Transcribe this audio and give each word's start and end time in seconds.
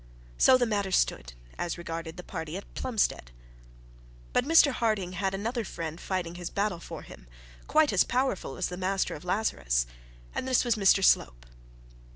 So 0.39 0.57
the 0.57 0.65
matter 0.65 0.89
stood, 0.91 1.33
as 1.59 1.77
regarded 1.77 2.17
the 2.17 2.23
party 2.23 2.57
at 2.57 2.73
Plumstead. 2.73 3.29
But 4.33 4.45
Mr 4.45 4.71
Harding 4.71 5.11
had 5.11 5.35
another 5.35 5.63
friend 5.63 6.01
fighting 6.01 6.33
the 6.33 6.51
battle 6.55 6.79
for 6.79 7.03
him, 7.03 7.27
quite 7.67 7.93
as 7.93 8.03
powerful 8.03 8.57
as 8.57 8.69
the 8.69 8.77
master 8.77 9.13
of 9.13 9.23
Lazarus, 9.23 9.85
and 10.33 10.47
this 10.47 10.65
was 10.65 10.73
Mr 10.73 11.03
Slope. 11.05 11.45